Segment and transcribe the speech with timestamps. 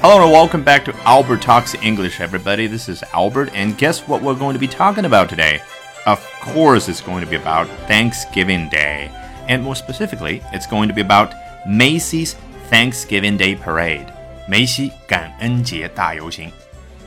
[0.00, 2.66] Hello and welcome back to Albert Talks English, everybody.
[2.66, 5.60] This is Albert, and guess what we're going to be talking about today?
[6.06, 9.10] Of course, it's going to be about Thanksgiving Day.
[9.48, 11.34] And more specifically, it's going to be about
[11.66, 12.36] Macy's
[12.70, 14.06] Thanksgiving Day Parade.
[14.48, 16.50] 梅西感恩节大游行。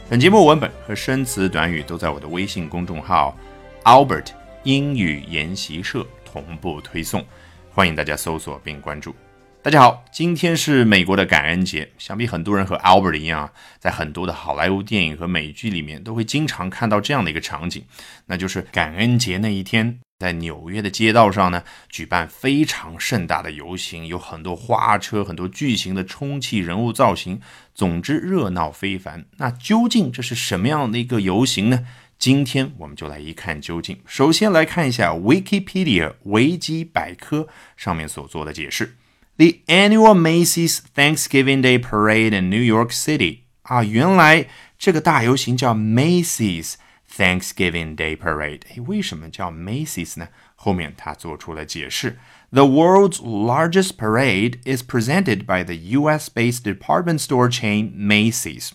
[0.10, 3.38] 本节目文本和生词短语都在我的微信公众号
[3.84, 4.32] Albert
[4.64, 7.24] 英语研习社同步推送，
[7.72, 9.16] 欢迎大家搜索并关注。
[9.65, 11.91] 大家好，今天是美国的感恩节。
[11.97, 17.83] 想必很多人和 Albert 一样，在很多的好莱坞电影和美剧里面都会经常看到这样的一个场景，
[18.27, 27.41] 那就是感恩节那一天，在纽约的街道上呢，举办非常盛大的游行，有很多花车，很多巨型的充气人物造型，
[27.75, 29.25] 总之热闹非凡。
[29.39, 31.87] 那究竟这是什么样的一个游行呢？
[32.19, 33.99] 今天我们就来一看究竟。
[34.05, 38.97] 首先来看一下 Wikipedia 维基百科上面所做的解释。
[39.38, 44.48] The annual Macy's Thanksgiving Day Parade in New York City 啊，原来
[44.78, 46.74] 这个大游行叫 Macy's
[47.10, 48.62] Thanksgiving Day Parade。
[48.76, 50.28] 诶，为什么叫 Macy's 呢？
[50.56, 52.20] 后面他做出了解释。
[52.52, 58.72] The world's largest parade is presented by the U.S.-based department store chain Macy's。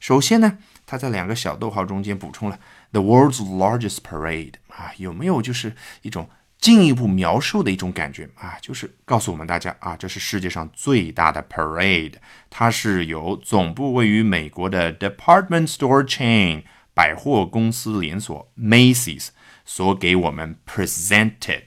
[0.00, 2.58] 首先呢，他在两个小逗号中间补充了
[2.92, 6.28] the world's largest parade 啊，有没有就是一种
[6.65, 12.13] 进一步描述的一种感觉啊，就是告诉我们大家啊，这是世界上最大的 parade，
[12.49, 16.63] 它是由总部位于美国的 department store chain
[16.95, 19.27] 百货公司连锁 Macy's
[19.63, 21.65] 所给我们 presented。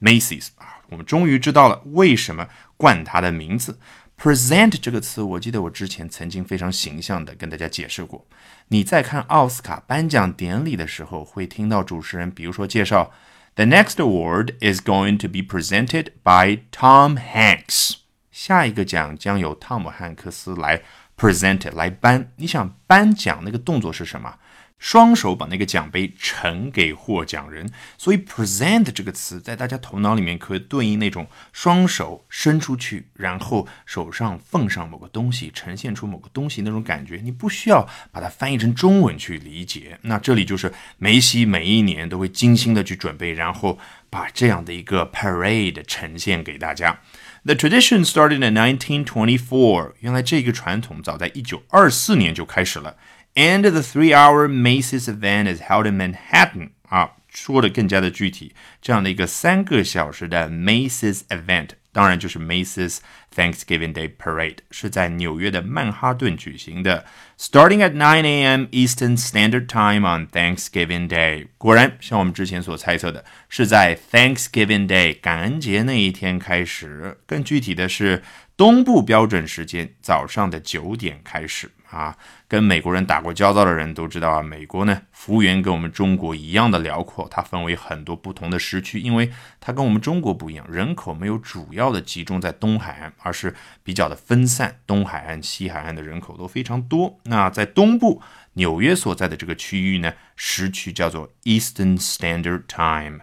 [0.00, 3.80] Macy's 啊，我们终于知道了为什么冠它的名字。
[4.16, 8.24] present 这个词，我记得我之前曾经非常形象的跟大家解释过。
[8.68, 13.10] 你在看奥斯卡颁奖典礼的时候，会听到主持人，比如说介绍。
[13.55, 17.95] The next award is going to be presented by Tom Hanks。
[18.31, 20.81] 下一个奖将由汤姆汉克斯来
[21.17, 22.31] present 来颁。
[22.35, 24.37] 你想颁奖那个动作是什么？
[24.80, 37.20] 双手把那个奖杯呈给获奖人，所以 present 这个词在大家头脑里面可以对应那种双手伸出去，然后手上奉上某个东西，呈现出某个东西那种感觉。
[37.22, 39.98] 你不需要把它翻译成中文去理解。
[40.02, 47.00] 那这里就是梅西每一年都会精心的去准备，然后把这样的一个 parade 呈现给大家。
[47.44, 49.92] The tradition started in 1924。
[50.00, 52.96] 原来这个传统早在一九二四年就开始了。
[53.39, 56.69] And the three-hour Macy's event is held in Manhattan.
[56.87, 62.99] 啊，说的更加的具体，这样的一个三个小时的 Macy's event，当然就是 Macy's
[63.35, 67.03] Thanksgiving Day Parade，是在纽约的曼哈顿举行的，
[67.37, 68.65] starting at 9 a.m.
[68.71, 71.47] Eastern Standard Time on Thanksgiving Day。
[71.57, 77.17] 果然，像我们之前所猜测的，是在 Thanksgiving Day 感恩节那一天开始。
[77.25, 78.23] 更具体的是，
[78.55, 81.71] 东部标准时间早上的九点开始。
[81.90, 97.18] 啊，跟美国人打过交道的人都知道啊，美国呢，幅员跟我们中国一样的辽阔，它分为很多不同的时区，因为它跟我们中国不一样，人口没有主要的集中在东海岸，而是比较的分散，东海岸、西海岸的人口都非常多。
[97.24, 98.22] 那在东部，
[98.54, 103.20] 纽约所在的这个区域呢，时区叫做 Eastern Standard Time。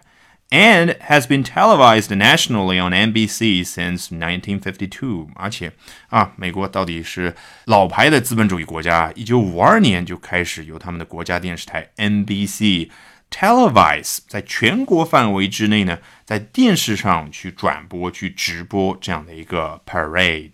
[0.50, 5.28] And has been televised nationally on NBC since 1952。
[5.34, 5.72] 而且
[6.08, 7.34] 啊，美国到底是
[7.66, 12.90] 老牌的资本主义国家，一九五二年就开始由他们的国家电视台 NBC
[13.30, 20.52] televise 在全国范围之内呢，在电视上去转播、去直播这样的一个 parade。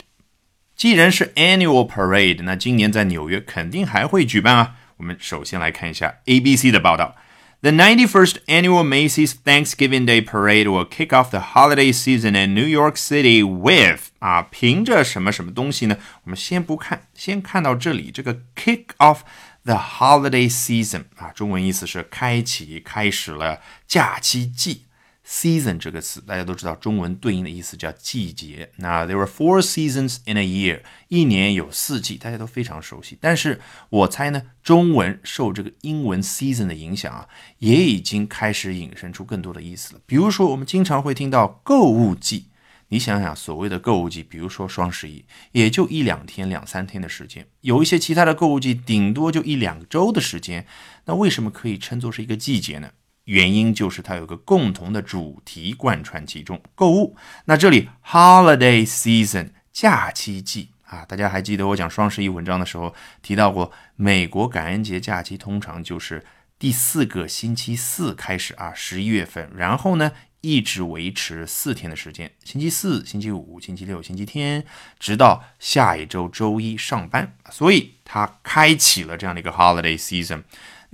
[0.75, 4.75] 既然是 annual parade，那今年在纽约肯定还会举办啊。
[4.97, 7.15] 我们首先来看一下 ABC 的报道。
[7.64, 12.96] The 91st annual Macy's Thanksgiving Day Parade will kick off the holiday season in New York
[12.96, 15.98] City with 啊，凭着什么什么东西呢？
[16.24, 19.20] 我们先不看，先看到这里这个 kick off
[19.66, 24.86] the holiday season 啊，中文意思是开启、开始了假期季。
[25.27, 28.71] Season 这个词，大家都知道，中文对应的意思叫季节。
[28.77, 33.17] 那 there were four seasons in a year，一年有四季，大家都非常熟悉。
[33.23, 37.27] 但是我猜呢，中文受这个英文 season 的影响啊，
[37.61, 40.01] 也已经开始引申出更多的意思了。
[40.05, 42.49] 比如说，我们经常会听到购物季，
[42.89, 50.67] 你想想，所谓的购物季，比如说双十一，也就一两天、两三天的时间；有一些其他的购物季，顶多就一两周的时间。
[51.07, 52.91] 那为什么可以称作是一个季节呢？
[53.25, 57.17] 原因就是它有个共同的主题贯穿其中，购物。
[57.47, 66.25] 那这里 holiday season 假期季啊，大家还记得我讲双十一文章的时候提到过，美国感恩节假期通常就是
[66.59, 70.13] 第四个星期四开始啊，十一月份，然后呢
[70.43, 74.65] 一直维持四天的时间，星期四、星期五、星期六、星期天，
[75.01, 77.35] 直到下一周周一上班。
[77.51, 80.43] 所以它开启了这样的一个 holiday season。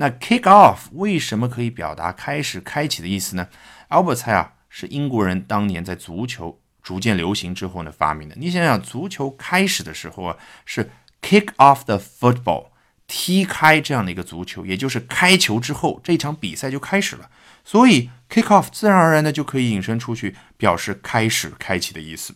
[0.00, 3.46] 那 kick off 为什么可以表达开始、开启的意思呢
[3.90, 8.34] ？Albert 猜啊，是英国人当年在足球逐渐流行之后呢发明的。
[8.38, 12.68] 你想想，足球开始的时候啊，是 kick off the football，
[13.06, 17.28] 踢开这样的一个足球，也就是开球之后，这场比赛就开始了。
[17.62, 22.34] 所以 kick off 自然而然的就可以引申出去，表示开始、开启的意思。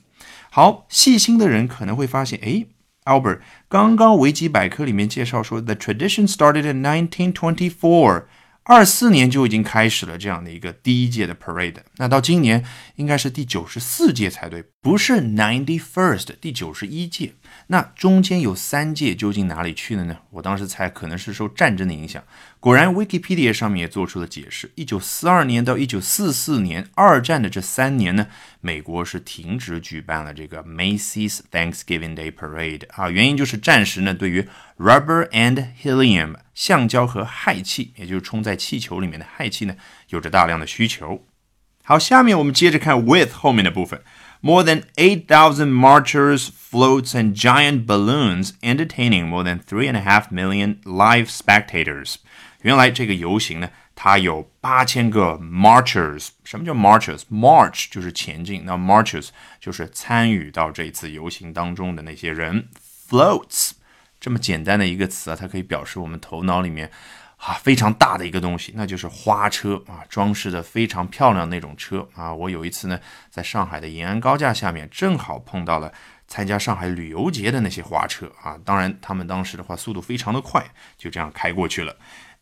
[0.50, 2.66] 好，细心的人可能会发现，哎。
[3.04, 8.24] Albert，刚刚维基百科里面介绍说，the tradition started in 1924，
[8.62, 11.76] 二四年就已经开始了这样的一个第一届的 parade。
[11.96, 12.64] 那到今年
[12.96, 17.32] 应该是第九十四届才对，不是 ninety first，第九十一届。
[17.68, 20.18] 那中间有三届究竟哪里去了呢？
[20.28, 22.22] 我当时猜可能是受战争的影响。
[22.60, 28.26] 果然，Wikipedia 上面也做出了解释：一九四二年到一九四四年，二战的这三年呢，
[28.60, 34.46] 美国是停止举办了这个 Macy's Thanksgiving Day Parade 啊，原因就是战时呢，对于
[34.76, 39.76] rubber and helium 橡胶和氦气，也就是充在气球里面的氦气呢，
[40.10, 41.24] 有着大量的需求。
[41.86, 44.02] 好，下面我们接着看 with 后面的部分。
[44.43, 52.15] more than 8,000 marchers, floats, and giant balloons, entertaining more than 3.5 million live spectators.
[52.61, 56.29] 原来这个游行呢，它有八千个 marchers。
[56.43, 59.29] 什么叫 marchers？march 就是前进，那 marchers
[59.59, 62.67] 就是参与到这次游行当中的那些人。
[63.09, 63.71] floats
[64.19, 66.91] 这么简单的一个词啊，它可以表示我们头脑里面
[67.46, 72.32] 啊，非常大的一个东西，那就是花车啊，装饰的非常漂亮那种车啊。
[72.32, 72.98] 我有一次呢，
[73.30, 75.92] 在上海的延安高架下面，正好碰到了
[76.26, 78.58] 参加上海旅游节的那些花车啊。
[78.64, 80.64] 当然，他们当时的话速度非常的快，
[80.96, 81.94] 就这样开过去了。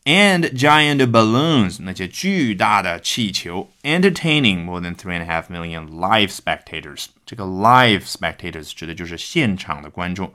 [0.04, 7.06] And giant balloons，那些巨大的气球，entertaining more than three and a half million live spectators。
[7.26, 10.32] 这个 live spectators 指的就是现场的观众。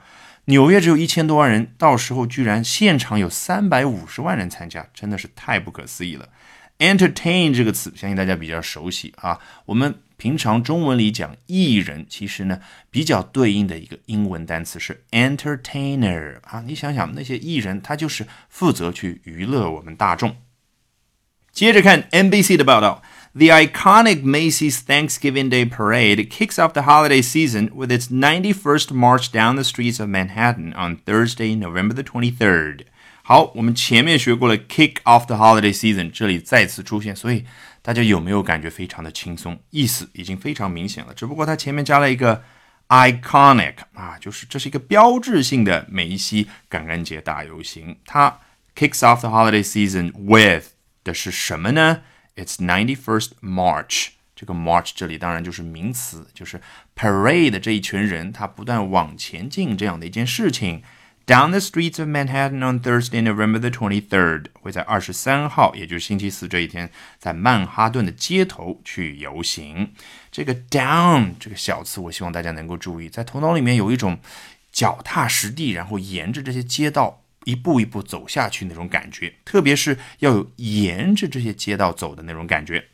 [0.50, 6.30] 纽约只有一千多万人，到时候居然现场有三百五十万人参加，真的是太不可思议了。
[6.80, 9.42] Entertain 这个词，相信大家比较熟悉啊。
[9.66, 16.64] 我们平常中文里讲艺人，其实呢比较对应的一个英文单词是 entertainer 啊。
[16.66, 20.38] 你想想那些艺人，他就是负责去娱乐我们大众。
[21.57, 23.03] 接着看 NBC 的报道。
[23.35, 29.55] The iconic Macy's Thanksgiving Day Parade kicks off the holiday season with its 91st march down
[29.55, 32.81] the streets of Manhattan on Thursday, November the 23rd.
[33.23, 37.47] 好，我们前面学过了 kick off the holiday season，这里再次出现，所以
[37.81, 39.59] 大家有没有感觉非常的轻松？
[39.71, 42.43] 意思已经非常明显了，只不过它前面加了一个
[42.89, 47.97] iconic 啊，就是这是一个标志性的梅西感恩节大游行。
[48.05, 48.41] 它
[48.77, 50.67] kicks off the holiday season with
[51.08, 52.02] 的是什么呢
[52.36, 54.10] ？It's ninety first March。
[54.36, 56.62] 这个 March 这里当然就是名词，就是
[56.96, 60.84] parade 这一群人他不断往前进这样的一件事情。
[61.26, 69.92] Down the streets of Manhattan on Thursday, November the twenty third，会在二十三号，也就是星期四这一天，在曼哈顿的街头去游行。
[70.32, 74.20] 这个 down 这个小词，我希望大家能够注意，在头脑里面有一种
[74.72, 77.24] 脚踏实地，然后沿着这些街道。
[77.48, 82.88] 一步一步走下去那种感觉，特别是要有沿着这些街道走的那种感觉。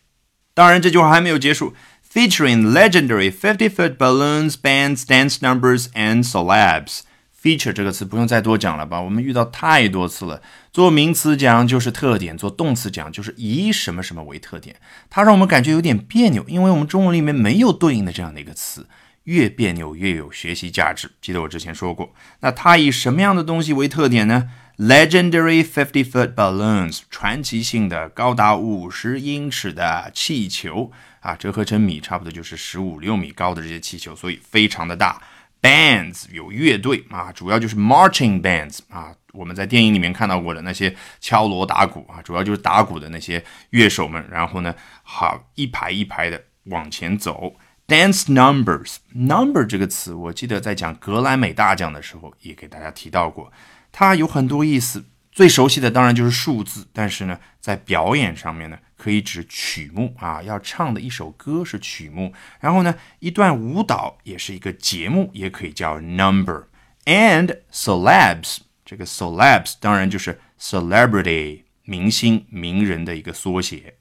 [0.54, 1.74] 当然，这句话还没有结束。
[2.14, 7.00] Featuring legendary fifty-foot balloons, bands, dance numbers, and celebs.
[7.42, 9.02] Feature 这个词不用再多讲了吧？
[9.02, 10.44] 我们遇到太多次了。
[10.72, 14.76] 做名词讲就是特点，做动词讲就是以什么什么为特点。
[15.10, 18.86] 它让我们感觉有点别扭，因为我们中文里面没有对应的这样的一个词。
[19.24, 21.12] 越别扭越有学习价值。
[21.22, 35.22] 记得我之前说过，那它以什么样的东西为特点呢？Legendary fifty-foot balloons，传奇性的高达五十英尺的气球啊，折合成米差不多就是十五六米高的这些气球，所以非常的大。
[35.62, 47.56] Bands 有乐队啊，主要就是 marching bands 啊，我们在电影里面看到过的那些敲锣打鼓啊，主要就是打鼓的那些乐手们，然后呢，好一排一排的往前走。
[47.88, 53.52] Dance numbers，number 这个词，我记得在讲格莱美大奖的时候也给大家提到过，
[53.92, 55.06] 它有很多意思。
[55.32, 66.66] 最熟悉的当然就是数字，但是呢，在表演上面呢，可以指曲目啊，要唱的一首歌是曲目，然后呢，一段舞蹈也是一个节目，也可以叫 number。
[67.06, 73.96] And celebs，这个 celebs 当然就是 celebrity，明星、名人的一个缩写。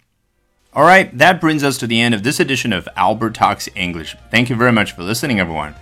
[0.74, 4.16] All right, that brings us to the end of this edition of Albert Talks English.
[4.30, 5.74] Thank you very much for listening, everyone.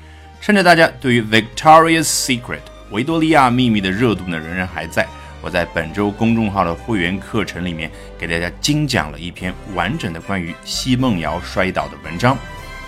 [0.41, 2.59] 趁着大家对于 Victoria's Secret
[2.91, 5.05] 维多利亚秘密的热度呢仍然还在，
[5.41, 12.37] 我在本周公众号的会员课程里面给大家精讲了一篇完整的关于奚梦瑶摔倒的文章。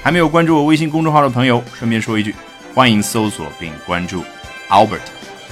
[0.01, 2.33] 还没有关注我微信公众号的朋友，顺便说一句，
[2.73, 4.23] 欢迎搜索并关注
[4.69, 5.01] Albert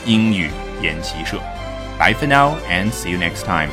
[0.05, 0.49] 英语
[0.81, 1.37] 研习社。
[1.99, 3.69] Bye for now and see you next time.